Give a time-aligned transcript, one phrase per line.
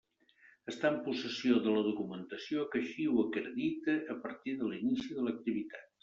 [0.71, 5.27] Estar en possessió de la documentació que així ho acredite a partir de l'inici de
[5.27, 5.85] l'activitat.